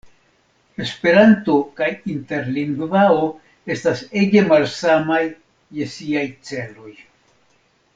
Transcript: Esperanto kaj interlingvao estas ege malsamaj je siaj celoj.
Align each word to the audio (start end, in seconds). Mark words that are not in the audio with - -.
Esperanto 0.85 1.57
kaj 1.81 1.89
interlingvao 2.13 3.29
estas 3.77 4.03
ege 4.25 4.45
malsamaj 4.51 5.23
je 5.81 5.91
siaj 5.97 6.29
celoj. 6.53 6.95